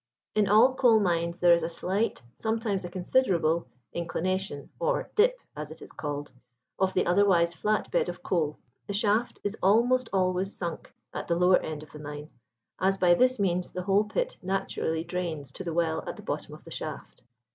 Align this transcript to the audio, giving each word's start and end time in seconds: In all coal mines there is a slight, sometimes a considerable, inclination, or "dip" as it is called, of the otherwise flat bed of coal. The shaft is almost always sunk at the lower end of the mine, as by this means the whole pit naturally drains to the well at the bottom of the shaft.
In 0.33 0.49
all 0.49 0.73
coal 0.73 0.99
mines 0.99 1.37
there 1.37 1.53
is 1.53 1.61
a 1.61 1.69
slight, 1.69 2.23
sometimes 2.35 2.83
a 2.83 2.89
considerable, 2.89 3.67
inclination, 3.93 4.71
or 4.79 5.11
"dip" 5.13 5.39
as 5.55 5.69
it 5.69 5.79
is 5.79 5.91
called, 5.91 6.31
of 6.79 6.95
the 6.95 7.05
otherwise 7.05 7.53
flat 7.53 7.91
bed 7.91 8.09
of 8.09 8.23
coal. 8.23 8.57
The 8.87 8.93
shaft 8.95 9.39
is 9.43 9.55
almost 9.61 10.09
always 10.11 10.55
sunk 10.57 10.91
at 11.13 11.27
the 11.27 11.35
lower 11.35 11.59
end 11.59 11.83
of 11.83 11.91
the 11.91 11.99
mine, 11.99 12.31
as 12.79 12.97
by 12.97 13.13
this 13.13 13.37
means 13.37 13.69
the 13.69 13.83
whole 13.83 14.05
pit 14.05 14.39
naturally 14.41 15.03
drains 15.03 15.51
to 15.51 15.63
the 15.63 15.71
well 15.71 16.03
at 16.07 16.15
the 16.15 16.23
bottom 16.23 16.55
of 16.55 16.63
the 16.63 16.71
shaft. 16.71 17.21